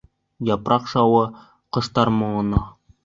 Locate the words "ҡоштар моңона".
1.79-2.65